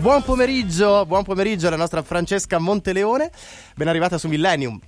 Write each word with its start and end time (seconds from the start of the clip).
Buon 0.00 0.22
pomeriggio, 0.22 1.04
buon 1.04 1.24
pomeriggio 1.24 1.66
alla 1.66 1.76
nostra 1.76 2.00
Francesca 2.00 2.58
Monteleone, 2.58 3.30
ben 3.76 3.86
arrivata 3.86 4.16
su 4.16 4.28
Millennium. 4.28 4.80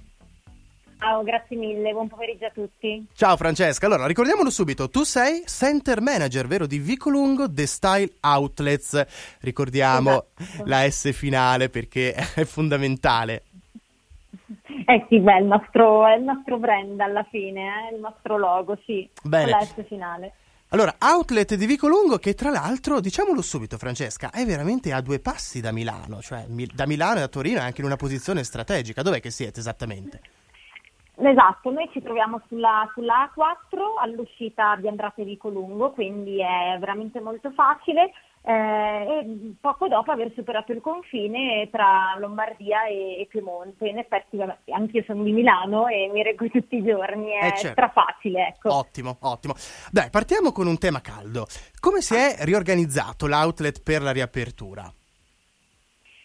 Ciao, 0.99 1.23
grazie 1.23 1.55
mille, 1.55 1.93
buon 1.93 2.09
pomeriggio 2.09 2.47
a 2.47 2.51
tutti. 2.51 3.05
Ciao 3.15 3.37
Francesca, 3.37 3.85
allora 3.85 4.07
ricordiamolo 4.07 4.49
subito, 4.49 4.89
tu 4.89 5.03
sei 5.03 5.43
center 5.45 6.01
manager, 6.01 6.47
vero, 6.47 6.67
di 6.67 6.79
Vicolungo 6.79 7.53
The 7.53 7.67
Style 7.67 8.11
Outlets, 8.21 9.37
ricordiamo 9.43 10.29
esatto. 10.35 10.63
la 10.65 10.91
S 10.91 11.13
finale 11.13 11.69
perché 11.69 12.15
è 12.35 12.45
fondamentale. 12.45 13.43
Eh 14.87 15.07
sì, 15.11 15.19
beh, 15.19 15.41
il 15.41 15.45
nostro, 15.45 16.07
è 16.07 16.17
il 16.17 16.23
nostro 16.23 16.57
brand 16.57 16.99
alla 17.01 17.25
fine, 17.25 17.61
eh? 17.61 17.95
il 17.95 18.01
nostro 18.01 18.39
logo, 18.39 18.79
sì, 18.87 19.07
Bene. 19.23 19.51
la 19.51 19.61
S 19.61 19.85
finale. 19.87 20.33
Allora, 20.73 20.95
outlet 20.99 21.55
di 21.55 21.67
Vicolungo 21.67 22.17
che 22.17 22.33
tra 22.33 22.49
l'altro, 22.49 22.99
diciamolo 23.01 23.43
subito 23.43 23.77
Francesca, 23.77 24.31
è 24.31 24.43
veramente 24.47 24.91
a 24.95 25.03
due 25.03 25.21
passi 25.21 25.61
da 25.61 25.71
Milano, 25.71 26.23
cioè 26.23 26.47
da 26.49 26.87
Milano 26.87 27.19
e 27.19 27.21
da 27.21 27.29
Torino 27.29 27.59
è 27.59 27.63
anche 27.63 27.83
in 27.83 27.87
una 27.87 27.97
posizione 27.97 28.43
strategica. 28.43 29.03
Dov'è 29.03 29.21
che 29.21 29.29
siete 29.29 29.61
esattamente? 29.61 30.21
Esatto, 31.17 31.71
noi 31.71 31.91
ci 31.93 32.01
troviamo 32.01 32.41
sulla, 32.49 32.91
sulla 32.95 33.31
A4 33.37 34.01
all'uscita 34.01 34.75
di 34.77 34.89
Andrate 34.89 35.25
Vicolungo, 35.25 35.91
quindi 35.91 36.41
è 36.41 36.79
veramente 36.79 37.21
molto 37.21 37.51
facile. 37.51 38.11
Eh, 38.45 39.07
e 39.21 39.55
poco 39.61 39.89
dopo 39.89 40.11
aver 40.11 40.33
superato 40.35 40.73
il 40.73 40.81
confine 40.81 41.69
tra 41.71 42.17
Lombardia 42.19 42.85
e, 42.87 43.21
e 43.21 43.27
Piemonte. 43.31 43.87
In 43.89 43.99
effetti, 43.99 44.39
anche 44.71 44.97
io 44.99 45.05
sono 45.05 45.23
di 45.23 45.33
Milano 45.33 45.87
e 45.87 46.11
mi 46.13 46.23
reggo 46.23 46.49
tutti 46.49 46.77
i 46.77 46.85
giorni, 46.85 47.31
è 47.31 47.47
Eh, 47.47 47.57
certo. 47.57 47.69
strafacile, 47.71 48.49
ecco. 48.49 48.75
Ottimo, 48.75 49.17
ottimo. 49.21 49.55
Dai, 49.91 50.11
partiamo 50.11 50.53
con 50.53 50.67
un 50.67 50.79
tema 50.79 51.01
caldo. 51.01 51.47
Come 51.79 52.01
si 52.01 52.15
è 52.15 52.37
riorganizzato 52.45 53.27
l'outlet 53.27 53.83
per 53.83 54.03
la 54.03 54.11
riapertura? 54.11 54.93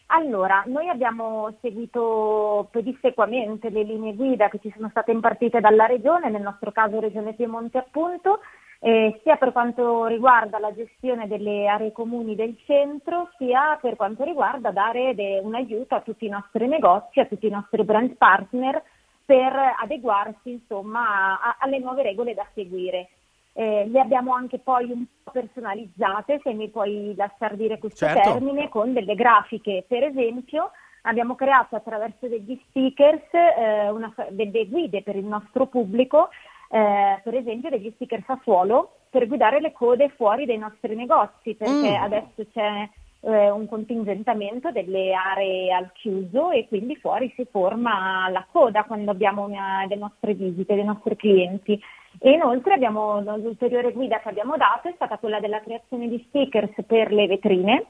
Allora, 0.10 0.64
noi 0.68 0.88
abbiamo 0.88 1.58
seguito 1.60 2.70
pedissequamente 2.72 3.70
le 3.70 3.84
linee 3.84 4.16
guida 4.16 4.48
che 4.48 4.58
ci 4.62 4.72
sono 4.74 4.88
state 4.90 5.12
impartite 5.12 5.60
dalla 5.60 5.86
Regione, 5.86 6.30
nel 6.30 6.42
nostro 6.42 6.72
caso 6.72 7.02
Regione 7.02 7.34
Piemonte 7.34 7.78
appunto, 7.78 8.40
eh, 8.80 9.20
sia 9.24 9.38
per 9.38 9.52
quanto 9.52 10.06
riguarda 10.06 10.60
la 10.60 10.74
gestione 10.74 11.28
delle 11.28 11.68
aree 11.68 11.92
comuni 11.92 12.36
del 12.36 12.56
centro, 12.66 13.30
sia 13.38 13.78
per 13.82 13.96
quanto 13.96 14.24
riguarda 14.24 14.72
dare 14.72 15.16
de- 15.16 15.40
un 15.44 15.56
aiuto 15.56 15.96
a 15.96 16.02
tutti 16.02 16.26
i 16.26 16.30
nostri 16.30 16.68
negozi, 16.68 17.20
a 17.20 17.26
tutti 17.26 17.48
i 17.48 17.52
nostri 17.52 17.84
brand 17.84 18.16
partner 18.16 18.82
per 19.26 19.54
adeguarsi 19.82 20.52
insomma 20.52 21.40
a- 21.42 21.58
alle 21.60 21.80
nuove 21.80 22.04
regole 22.04 22.34
da 22.34 22.46
seguire. 22.54 23.10
Eh, 23.54 23.88
le 23.90 24.00
abbiamo 24.00 24.34
anche 24.34 24.60
poi 24.60 24.92
un 24.92 25.04
po' 25.24 25.32
personalizzate, 25.32 26.40
se 26.44 26.54
mi 26.54 26.70
puoi 26.70 27.16
lasciar 27.16 27.56
dire 27.56 27.80
questo 27.80 28.06
Certo. 28.06 28.32
termine, 28.32 28.70
con 28.70 28.94
delle 28.94 29.16
grafiche. 29.16 29.84
Per 29.88 30.04
esempio, 30.04 30.70
abbiamo 31.02 31.34
creato 31.34 31.76
attraverso 31.76 32.28
degli 32.28 32.56
stickers 32.70 33.34
eh, 33.34 33.90
una- 33.90 34.14
delle 34.30 34.68
guide 34.68 35.02
per 35.02 35.16
il 35.16 35.26
nostro 35.26 35.66
pubblico, 35.66 36.30
eh, 36.70 37.20
per 37.24 37.36
esempio 37.36 37.70
degli 37.70 37.92
stickers 37.96 38.28
a 38.30 38.40
suolo 38.44 38.92
per 39.10 39.28
guidare 39.28 39.60
le 39.60 39.72
code 39.72 40.10
fuori 40.10 40.46
dai 40.46 40.58
nostri 40.58 40.96
negozi, 40.96 41.56
perché 41.56 41.98
Mm. 41.98 42.04
adesso 42.04 42.46
c'è 42.52 42.90
eh, 43.22 43.50
un 43.50 43.68
contingentamento 43.68 44.72
delle 44.72 45.14
aree 45.14 45.74
al 45.74 45.92
chiuso 45.94 46.52
e 46.52 46.68
quindi 46.68 46.96
fuori 46.98 47.32
si 47.36 47.46
forma 47.50 48.30
la 48.30 48.46
coda 48.52 48.84
quando 48.84 49.12
abbiamo 49.12 49.46
una, 49.46 49.86
le 49.88 49.96
nostre 49.96 50.34
visite, 50.34 50.76
dei 50.76 50.84
nostri 50.84 51.16
clienti. 51.16 51.80
E 52.20 52.32
inoltre 52.32 52.74
abbiamo 52.74 53.22
l'ulteriore 53.22 53.92
guida 53.92 54.20
che 54.20 54.30
abbiamo 54.30 54.58
dato 54.58 54.88
è 54.88 54.94
stata 54.96 55.18
quella 55.18 55.40
della 55.40 55.62
creazione 55.62 56.08
di 56.08 56.24
stickers 56.28 56.74
per 56.86 57.12
le 57.12 57.28
vetrine, 57.28 57.86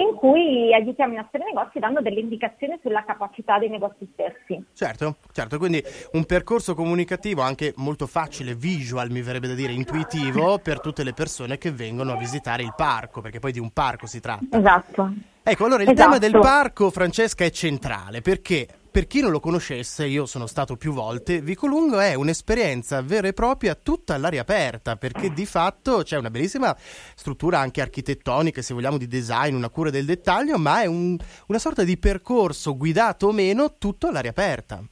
in 0.00 0.14
cui 0.14 0.72
aiutiamo 0.72 1.12
i 1.12 1.16
nostri 1.16 1.40
negozi 1.42 1.78
dando 1.78 2.00
delle 2.00 2.20
indicazioni 2.20 2.78
sulla 2.82 3.04
capacità 3.04 3.58
dei 3.58 3.68
negozi 3.68 4.08
stessi. 4.12 4.64
Certo, 4.72 5.16
certo, 5.32 5.58
quindi 5.58 5.82
un 6.12 6.24
percorso 6.24 6.74
comunicativo 6.74 7.42
anche 7.42 7.72
molto 7.76 8.06
facile, 8.06 8.54
visual, 8.54 9.10
mi 9.10 9.22
verrebbe 9.22 9.48
da 9.48 9.54
dire, 9.54 9.72
intuitivo 9.72 10.58
per 10.58 10.80
tutte 10.80 11.02
le 11.02 11.12
persone 11.12 11.58
che 11.58 11.72
vengono 11.72 12.12
a 12.12 12.16
visitare 12.16 12.62
il 12.62 12.72
parco, 12.76 13.20
perché 13.20 13.40
poi 13.40 13.52
di 13.52 13.58
un 13.58 13.70
parco 13.70 14.06
si 14.06 14.20
tratta. 14.20 14.56
Esatto. 14.56 15.12
Ecco, 15.42 15.64
allora 15.64 15.82
il 15.82 15.88
Esatto. 15.88 16.10
tema 16.10 16.18
del 16.18 16.38
parco, 16.38 16.90
Francesca, 16.90 17.44
è 17.44 17.50
centrale 17.50 18.20
perché, 18.20 18.68
per 18.98 19.06
chi 19.06 19.20
non 19.20 19.30
lo 19.30 19.38
conoscesse, 19.38 20.08
io 20.08 20.26
sono 20.26 20.48
stato 20.48 20.74
più 20.74 20.92
volte, 20.92 21.40
Vicolungo 21.40 22.00
è 22.00 22.14
un'esperienza 22.14 23.00
vera 23.00 23.28
e 23.28 23.32
propria 23.32 23.76
tutta 23.76 24.14
all'aria 24.14 24.40
aperta, 24.40 24.96
perché 24.96 25.32
di 25.32 25.46
fatto 25.46 26.02
c'è 26.02 26.18
una 26.18 26.30
bellissima 26.30 26.74
struttura 26.76 27.60
anche 27.60 27.80
architettonica, 27.80 28.60
se 28.60 28.74
vogliamo, 28.74 28.98
di 28.98 29.06
design, 29.06 29.54
una 29.54 29.68
cura 29.68 29.90
del 29.90 30.04
dettaglio, 30.04 30.58
ma 30.58 30.82
è 30.82 30.86
un- 30.86 31.16
una 31.46 31.58
sorta 31.60 31.84
di 31.84 31.96
percorso 31.96 32.76
guidato 32.76 33.28
o 33.28 33.32
meno 33.32 33.74
tutto 33.78 34.08
all'aria 34.08 34.30
aperta. 34.30 34.82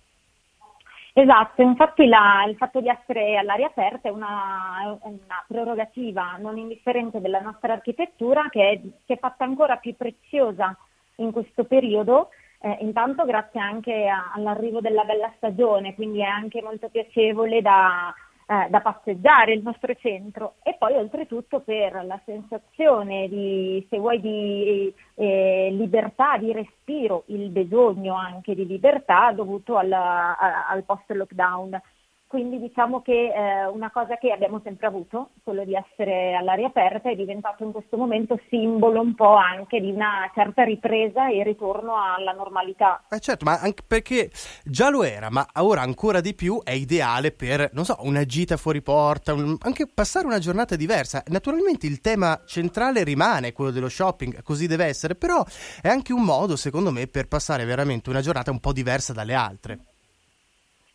Esatto, 1.13 1.63
infatti 1.63 2.07
la- 2.07 2.45
il 2.49 2.55
fatto 2.55 2.81
di 2.81 2.89
essere 2.89 3.37
all'aria 3.39 3.67
aperta 3.67 4.07
è 4.07 4.13
una, 4.13 4.97
una 5.03 5.45
prerogativa 5.49 6.37
non 6.39 6.59
indifferente 6.59 7.21
della 7.21 7.41
nostra 7.41 7.73
architettura 7.73 8.47
che 8.51 8.71
è, 8.71 8.81
si 9.05 9.13
è 9.15 9.19
fatta 9.19 9.43
ancora 9.43 9.79
più 9.79 9.97
preziosa 9.97 10.79
in 11.17 11.33
questo 11.33 11.65
periodo, 11.65 12.29
eh, 12.67 12.79
intanto 12.81 13.25
grazie 13.25 13.61
anche 13.61 14.09
a- 14.09 14.33
all'arrivo 14.35 14.81
della 14.81 15.05
bella 15.05 15.33
stagione, 15.37 15.95
quindi 15.95 16.19
è 16.21 16.25
anche 16.25 16.61
molto 16.63 16.89
piacevole 16.89 17.63
da, 17.63 18.13
eh, 18.49 18.69
da 18.71 18.81
passeggiare 18.81 19.53
il 19.53 19.63
nostro 19.63 19.95
centro 19.95 20.55
e 20.65 20.75
poi 20.77 20.95
oltretutto 20.97 21.61
per 21.61 22.05
la 22.05 22.21
sensazione 22.25 23.29
di, 23.29 23.87
se 23.89 23.99
vuoi, 23.99 24.21
di 24.21 24.93
eh, 25.15 25.69
libertà, 25.73 26.39
di 26.39 26.53
respiro, 26.53 27.23
il 27.27 27.51
bisogno 27.51 28.15
anche 28.17 28.55
di 28.55 28.67
libertà 28.67 29.31
dovuto 29.33 29.77
alla- 29.79 30.37
a- 30.37 30.67
al 30.69 30.83
post-lockdown. 30.85 31.81
Quindi 32.29 32.59
diciamo 32.59 33.03
che 33.03 33.33
eh, 33.33 33.67
una 33.67 33.91
cosa 33.93 34.17
che 34.17 34.33
abbiamo 34.33 34.61
sempre 34.65 34.89
avuto, 34.89 35.31
quello 35.45 35.65
di 35.65 35.75
essere 35.75 36.35
all'aria 36.35 36.67
aperta, 36.67 37.09
è 37.09 37.15
diventato 37.15 37.63
in 37.63 37.71
questo 37.71 37.97
momento 37.97 38.41
simbolo 38.49 39.01
un 39.01 39.15
po' 39.15 39.37
anche 39.37 39.81
di 39.81 39.93
una 39.93 40.29
certa 40.35 40.65
ripresa 40.65 41.31
e 41.31 41.45
ritorno 41.45 41.95
alla 41.95 42.33
normalità. 42.33 43.05
Eh 43.09 43.21
certo, 43.21 43.45
ma 43.45 43.61
anche 43.61 43.85
perché 43.87 44.31
già 44.65 44.91
lo 44.91 45.05
era, 45.05 45.31
ma 45.31 45.47
ora 45.61 45.83
ancora 45.83 46.21
di 46.21 46.35
più 46.35 46.61
è 46.65 46.73
ideale 46.73 47.31
per, 47.31 47.71
non 47.73 47.85
so, 47.85 47.97
una 48.01 48.25
gita 48.25 48.57
fuori 48.57 48.83
porta, 48.83 49.33
un- 49.33 49.57
anche 49.61 49.87
passare 49.87 50.27
una 50.27 50.41
giornata 50.41 50.75
diversa. 50.75 51.23
Naturalmente 51.29 51.87
il 51.87 52.01
tema 52.01 52.43
centrale 52.45 53.05
rimane 53.05 53.53
quello 53.53 53.71
dello 53.71 53.89
shopping, 53.89 54.43
così 54.43 54.67
deve 54.67 54.87
essere, 54.87 55.15
però 55.15 55.45
è 55.81 55.89
anche 55.89 56.13
un 56.13 56.23
modo, 56.23 56.57
secondo 56.57 56.91
me, 56.91 57.07
per 57.07 57.29
passare 57.29 57.65
veramente 57.65 58.11
una 58.11 58.21
giornata 58.21 58.51
un 58.51 58.59
po' 58.59 58.73
diversa 58.73 59.13
dalle 59.13 59.35
altre. 59.35 59.79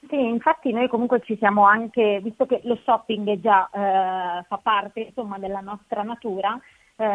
Sì, 0.09 0.19
infatti 0.19 0.71
noi 0.71 0.87
comunque 0.87 1.21
ci 1.21 1.37
siamo 1.37 1.65
anche, 1.65 2.19
visto 2.21 2.45
che 2.47 2.61
lo 2.63 2.75
shopping 2.83 3.27
è 3.29 3.39
già, 3.39 3.69
eh, 3.71 4.43
fa 4.47 4.57
parte 4.61 5.01
insomma, 5.01 5.37
della 5.37 5.59
nostra 5.61 6.01
natura, 6.01 6.59
eh, 6.97 7.05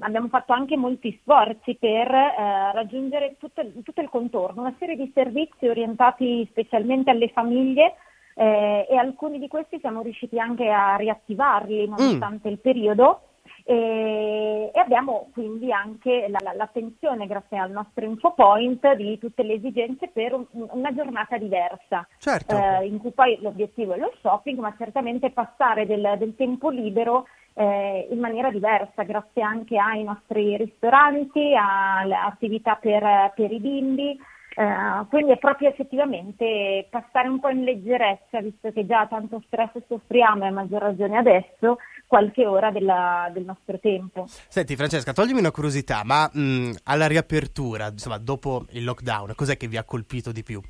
abbiamo 0.00 0.28
fatto 0.28 0.52
anche 0.52 0.76
molti 0.76 1.16
sforzi 1.22 1.76
per 1.76 2.12
eh, 2.12 2.72
raggiungere 2.72 3.36
tutto, 3.38 3.60
il- 3.60 3.82
tutto 3.82 4.00
il 4.00 4.08
contorno, 4.08 4.60
una 4.62 4.74
serie 4.78 4.96
di 4.96 5.10
servizi 5.14 5.68
orientati 5.68 6.46
specialmente 6.50 7.10
alle 7.10 7.28
famiglie 7.28 7.94
eh, 8.34 8.86
e 8.90 8.96
alcuni 8.96 9.38
di 9.38 9.48
questi 9.48 9.78
siamo 9.78 10.02
riusciti 10.02 10.38
anche 10.38 10.68
a 10.68 10.96
riattivarli 10.96 11.88
nonostante 11.88 12.48
il 12.48 12.58
periodo. 12.58 13.20
E, 13.64 14.70
e 14.72 14.80
abbiamo 14.80 15.28
quindi 15.32 15.72
anche 15.72 16.26
la- 16.28 16.38
la- 16.42 16.54
l'attenzione, 16.54 17.26
grazie 17.26 17.58
al 17.58 17.70
nostro 17.70 18.04
infopoint, 18.04 18.94
di 18.94 19.18
tutte 19.18 19.42
le 19.42 19.54
esigenze 19.54 20.08
per 20.08 20.34
un- 20.34 20.46
una 20.52 20.92
giornata 20.94 21.36
diversa, 21.38 22.06
Certo. 22.18 22.56
eh, 22.56 22.86
in 22.86 22.98
cui 22.98 23.10
poi 23.12 23.38
l'obiettivo 23.40 23.94
è 23.94 23.98
lo 23.98 24.12
shopping, 24.20 24.58
ma 24.58 24.74
certamente 24.76 25.30
passare 25.30 25.86
del, 25.86 26.14
del 26.18 26.34
tempo 26.36 26.70
libero 26.70 27.26
eh, 27.58 28.06
in 28.10 28.18
maniera 28.18 28.50
diversa, 28.50 29.02
grazie 29.04 29.40
anche 29.40 29.78
ai 29.78 30.02
nostri 30.04 30.56
ristoranti, 30.58 31.54
alle 31.56 32.14
attività 32.14 32.74
per, 32.76 33.32
per 33.34 33.50
i 33.50 33.58
bimbi. 33.60 34.20
Eh, 34.58 35.06
quindi 35.10 35.32
è 35.32 35.38
proprio 35.38 35.68
effettivamente 35.68 36.86
passare 36.88 37.28
un 37.28 37.40
po' 37.40 37.48
in 37.50 37.62
leggerezza, 37.64 38.40
visto 38.40 38.72
che 38.72 38.86
già 38.86 39.06
tanto 39.06 39.42
stress 39.46 39.70
soffriamo 39.86 40.44
e 40.44 40.46
a 40.48 40.50
maggior 40.50 40.80
ragione 40.80 41.18
adesso, 41.18 41.76
qualche 42.06 42.46
ora 42.46 42.70
della- 42.70 43.28
del 43.32 43.44
nostro 43.44 43.78
tempo. 43.78 44.26
Senti 44.26 44.76
Francesca, 44.76 45.12
toglimi 45.12 45.40
una 45.40 45.50
curiosità, 45.50 46.02
ma 46.04 46.30
mh, 46.32 46.70
alla 46.84 47.06
riapertura, 47.06 47.88
insomma, 47.88 48.18
dopo 48.18 48.64
il 48.70 48.84
lockdown, 48.84 49.34
cos'è 49.34 49.56
che 49.56 49.66
vi 49.68 49.76
ha 49.76 49.84
colpito 49.84 50.32
di 50.32 50.42
più? 50.42 50.60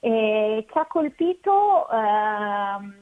E 0.00 0.66
ci 0.70 0.78
ha 0.78 0.86
colpito 0.86 1.88
ehm, 1.90 2.94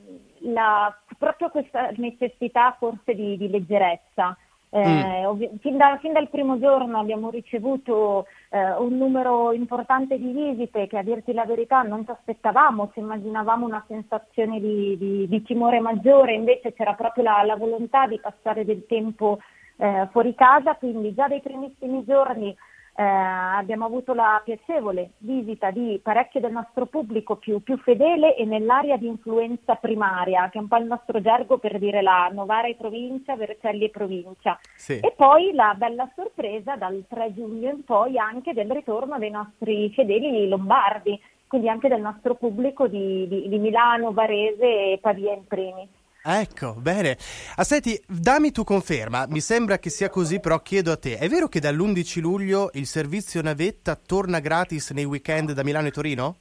la- 0.53 0.97
proprio 1.19 1.51
questa 1.51 1.91
necessità 1.97 2.77
forse 2.79 3.15
di, 3.15 3.37
di 3.37 3.49
leggerezza. 3.51 4.37
Eh, 4.77 5.25
ovvi- 5.25 5.51
fin, 5.61 5.77
da- 5.77 5.99
fin 6.01 6.13
dal 6.13 6.29
primo 6.29 6.59
giorno 6.59 6.99
abbiamo 6.99 7.31
ricevuto 7.31 8.27
eh, 8.51 8.73
un 8.73 8.97
numero 8.97 9.53
importante 9.53 10.19
di 10.19 10.33
visite 10.33 10.89
che 10.89 10.99
a 10.99 11.03
dirti 11.05 11.33
la 11.33 11.45
verità 11.45 11.83
non 11.83 12.05
ci 12.05 12.11
aspettavamo, 12.11 12.91
ci 12.93 12.99
immaginavamo 12.99 13.65
una 13.65 13.85
sensazione 13.87 14.59
di, 14.59 14.97
di- 14.99 15.29
di 15.29 15.43
timore 15.43 15.79
maggiore, 15.79 16.35
invece 16.35 16.73
c'era 16.73 16.95
proprio 16.95 17.23
la, 17.23 17.45
la 17.45 17.55
volontà 17.55 18.09
di 18.09 18.19
passare 18.19 18.65
del 18.65 18.85
tempo 18.89 19.39
eh, 19.77 20.09
fuori 20.11 20.35
casa, 20.35 20.75
quindi 20.75 21.15
già 21.15 21.29
dai 21.29 21.41
primissimi 21.41 22.03
giorni 22.05 22.53
eh, 22.97 23.03
abbiamo 23.03 23.87
avuto 23.87 24.15
la 24.15 24.41
piacevole 24.45 25.13
visita 25.19 25.71
di 25.71 25.99
parecchio 26.03 26.41
del 26.41 26.53
nostro 26.53 26.87
pubblico 26.87 27.37
più, 27.37 27.61
più, 27.61 27.77
fedele 27.79 28.37
e 28.37 28.45
nell'area 28.45 28.97
di 28.97 29.09
influenza 29.09 29.75
primaria, 29.75 30.49
che 30.49 30.59
è 30.59 30.61
un 30.61 30.69
po' 30.69 30.77
il 30.77 30.87
nostro 30.87 31.21
gergo 31.21 31.59
per 31.59 31.79
dire 31.79 32.03
la 32.03 32.31
Novara 32.33 32.69
e 32.69 32.77
provincia, 32.77 33.35
Vercelli 33.35 33.87
e 33.87 33.91
provincia. 33.91 34.59
Sì. 34.77 35.01
E 35.01 35.13
poi 35.17 35.53
la 35.55 35.75
bella 35.77 36.09
sorpresa 36.15 36.77
dal 36.77 37.05
3 37.09 37.35
giugno 37.35 37.71
in 37.71 37.85
poi 37.85 38.17
anche 38.17 38.53
del 38.53 38.71
ritorno 38.71 39.19
dei 39.19 39.31
nostri 39.31 39.91
fedeli 39.93 40.47
lombardi, 40.47 41.21
quindi 41.49 41.69
anche 41.69 41.89
del 41.89 42.01
nostro 42.01 42.35
pubblico 42.37 42.87
di, 42.87 43.27
di, 43.27 43.49
di 43.49 43.59
Milano, 43.59 44.13
Varese 44.13 44.93
e 44.93 44.99
Pavia 45.01 45.33
in 45.33 45.47
primis. 45.47 45.89
Ecco, 46.27 46.73
bene. 46.81 47.19
Assetti, 47.57 48.03
dammi 48.09 48.51
tu 48.51 48.65
conferma, 48.65 49.27
mi 49.29 49.41
sembra 49.41 49.77
che 49.77 49.91
sia 49.91 50.09
così, 50.09 50.41
però 50.41 50.59
chiedo 50.61 50.91
a 50.91 50.97
te, 50.97 51.19
è 51.19 51.29
vero 51.29 51.49
che 51.49 51.61
dall'11 51.61 52.21
luglio 52.23 52.71
il 52.73 52.87
servizio 52.87 53.43
navetta 53.43 53.95
torna 53.95 54.41
gratis 54.41 54.93
nei 54.93 55.05
weekend 55.05 55.53
da 55.53 55.63
Milano 55.63 55.89
e 55.89 55.91
Torino? 55.91 56.37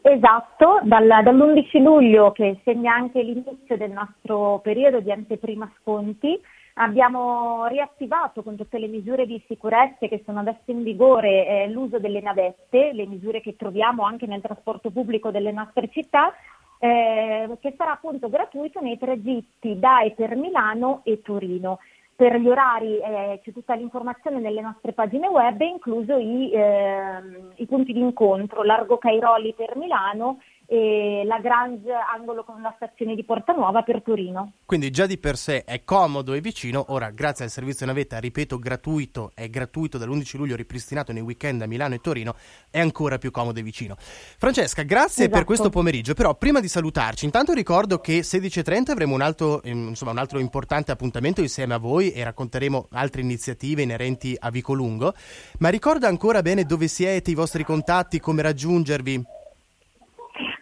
Esatto, 0.00 0.80
dal, 0.84 1.06
dall'11 1.06 1.82
luglio 1.82 2.32
che 2.32 2.58
segna 2.64 2.94
anche 2.94 3.20
l'inizio 3.20 3.76
del 3.76 3.90
nostro 3.90 4.60
periodo 4.62 5.00
di 5.00 5.12
anteprima 5.12 5.70
sconti, 5.82 6.40
abbiamo 6.76 7.66
riattivato 7.66 8.42
con 8.42 8.56
tutte 8.56 8.78
le 8.78 8.86
misure 8.86 9.26
di 9.26 9.42
sicurezza 9.46 10.06
che 10.06 10.22
sono 10.24 10.38
adesso 10.38 10.70
in 10.70 10.82
vigore 10.82 11.46
eh, 11.46 11.68
l'uso 11.68 11.98
delle 11.98 12.22
navette, 12.22 12.92
le 12.94 13.04
misure 13.04 13.42
che 13.42 13.56
troviamo 13.56 14.04
anche 14.04 14.24
nel 14.24 14.40
trasporto 14.40 14.90
pubblico 14.90 15.30
delle 15.30 15.52
nostre 15.52 15.90
città 15.90 16.32
eh, 16.80 17.48
che 17.60 17.74
sarà 17.76 17.92
appunto 17.92 18.30
gratuito 18.30 18.80
nei 18.80 18.98
tragitti 18.98 19.78
da 19.78 20.00
e 20.00 20.12
per 20.12 20.34
Milano 20.34 21.02
e 21.04 21.20
Torino. 21.22 21.78
Per 22.16 22.36
gli 22.36 22.48
orari 22.48 22.98
eh, 22.98 23.40
c'è 23.42 23.52
tutta 23.52 23.74
l'informazione 23.74 24.40
nelle 24.40 24.60
nostre 24.60 24.92
pagine 24.92 25.28
web, 25.28 25.60
incluso 25.60 26.16
i, 26.16 26.50
eh, 26.52 27.20
i 27.56 27.66
punti 27.66 27.92
di 27.92 28.00
incontro, 28.00 28.62
Largo 28.62 28.98
Cairoli 28.98 29.54
per 29.54 29.76
Milano 29.76 30.40
e 30.72 31.24
la 31.24 31.40
Grange 31.40 31.90
angolo 31.92 32.44
con 32.44 32.62
la 32.62 32.72
stazione 32.76 33.16
di 33.16 33.24
Porta 33.24 33.52
Nuova 33.52 33.82
per 33.82 34.02
Torino. 34.02 34.52
Quindi 34.64 34.90
già 34.90 35.04
di 35.04 35.18
per 35.18 35.36
sé 35.36 35.64
è 35.64 35.82
comodo 35.82 36.32
e 36.32 36.40
vicino, 36.40 36.84
ora 36.90 37.10
grazie 37.10 37.44
al 37.44 37.50
servizio 37.50 37.86
navetta, 37.86 38.20
ripeto, 38.20 38.56
gratuito, 38.56 39.32
è 39.34 39.50
gratuito 39.50 39.98
dall'11 39.98 40.36
luglio 40.36 40.54
ripristinato 40.54 41.10
nei 41.10 41.22
weekend 41.22 41.60
a 41.62 41.66
Milano 41.66 41.96
e 41.96 41.98
Torino, 41.98 42.36
è 42.70 42.78
ancora 42.78 43.18
più 43.18 43.32
comodo 43.32 43.58
e 43.58 43.64
vicino. 43.64 43.96
Francesca, 43.98 44.82
grazie 44.82 45.24
esatto. 45.24 45.38
per 45.38 45.44
questo 45.44 45.70
pomeriggio, 45.70 46.14
però 46.14 46.36
prima 46.36 46.60
di 46.60 46.68
salutarci, 46.68 47.24
intanto 47.24 47.52
ricordo 47.52 47.98
che 47.98 48.20
16.30 48.20 48.92
avremo 48.92 49.14
un 49.14 49.22
altro, 49.22 49.60
insomma, 49.64 50.12
un 50.12 50.18
altro 50.18 50.38
importante 50.38 50.92
appuntamento 50.92 51.40
insieme 51.40 51.74
a 51.74 51.78
voi 51.78 52.12
e 52.12 52.22
racconteremo 52.22 52.86
altre 52.92 53.22
iniziative 53.22 53.82
inerenti 53.82 54.36
a 54.38 54.50
Vicolungo, 54.50 55.14
ma 55.58 55.68
ricorda 55.68 56.06
ancora 56.06 56.42
bene 56.42 56.62
dove 56.62 56.86
siete, 56.86 57.32
i 57.32 57.34
vostri 57.34 57.64
contatti, 57.64 58.20
come 58.20 58.42
raggiungervi? 58.42 59.38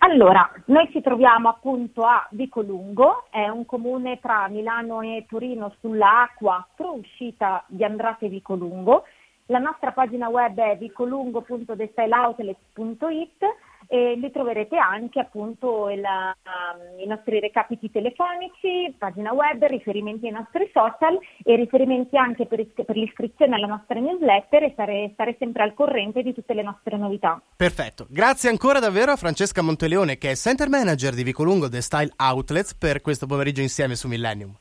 Allora, 0.01 0.49
noi 0.67 0.89
ci 0.93 1.01
troviamo 1.01 1.49
appunto 1.49 2.05
a 2.05 2.25
Vicolungo, 2.31 3.25
è 3.31 3.49
un 3.49 3.67
comune 3.67 4.21
tra 4.21 4.47
Milano 4.49 5.01
e 5.01 5.27
Torino 5.29 5.75
sulla 5.81 6.31
A4, 6.41 6.99
uscita 6.99 7.65
di 7.67 7.83
Andrate 7.83 8.29
Vicolungo. 8.29 9.03
La 9.47 9.59
nostra 9.59 9.91
pagina 9.91 10.29
web 10.29 10.57
è 10.59 10.77
vicolungo.destyleoutlets.it 10.77 13.45
e 13.89 14.17
lì 14.17 14.31
troverete 14.31 14.77
anche 14.77 15.19
appunto 15.19 15.89
il, 15.89 16.03
um, 16.05 17.01
i 17.01 17.07
nostri 17.07 17.41
recapiti 17.41 17.91
telefonici, 17.91 18.95
pagina 18.97 19.33
web, 19.33 19.65
riferimenti 19.65 20.27
ai 20.27 20.33
nostri 20.33 20.71
social 20.73 21.19
e 21.43 21.57
riferimenti 21.57 22.17
anche 22.17 22.45
per, 22.45 22.65
per 22.67 22.97
l'iscrizione 22.97 23.57
alla 23.57 23.67
nostra 23.67 23.99
newsletter 23.99 24.65
e 24.65 24.71
stare, 24.73 25.11
stare, 25.15 25.37
sempre 25.39 25.63
al 25.63 25.73
corrente 25.73 26.23
di 26.23 26.35
tutte 26.35 26.53
le 26.53 26.63
nostre 26.63 26.99
novità. 26.99 27.41
Perfetto, 27.57 28.07
grazie 28.11 28.51
ancora 28.51 28.79
davvero 28.79 29.13
a 29.13 29.17
Francesca 29.17 29.63
Monteleone 29.63 30.19
che 30.19 30.33
è 30.33 30.37
Center 30.37 30.69
Manager 30.69 31.15
di 31.15 31.23
Vicolungo 31.23 31.71
The 31.71 31.81
Style 31.81 32.13
Outlets 32.17 32.75
per 32.75 33.01
questo 33.01 33.27
pomeriggio 33.27 33.63
insieme 33.63 33.95
su 33.95 34.07
Millennium. 34.07 34.55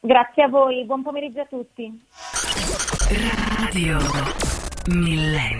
Grazie 0.00 0.44
a 0.44 0.48
voi, 0.48 0.84
buon 0.84 1.02
pomeriggio 1.02 1.40
a 1.40 1.46
tutti. 1.46 2.06
Radio 3.58 3.98
Millennium. 4.86 5.58